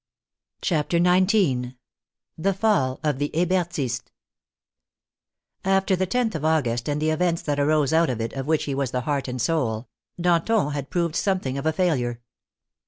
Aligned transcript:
CHAPTER 0.63 0.97
XIX 0.97 1.75
THE 2.35 2.55
FALL 2.55 2.99
OF 3.03 3.19
THE 3.19 3.29
HEBERTISTS 3.35 4.11
After 5.63 5.95
the 5.95 6.09
loth 6.11 6.33
of 6.33 6.43
August 6.43 6.89
and 6.89 6.99
the 6.99 7.11
events 7.11 7.43
that 7.43 7.59
arose 7.59 7.93
out 7.93 8.09
of 8.09 8.19
it 8.19 8.33
of 8.33 8.47
which 8.47 8.63
he 8.63 8.73
was 8.73 8.89
the 8.89 9.01
heart 9.01 9.27
and 9.27 9.39
soul, 9.39 9.89
Danton 10.19 10.71
had 10.71 10.89
proved 10.89 11.15
something 11.15 11.55
of 11.55 11.67
a 11.67 11.71
failure. 11.71 12.19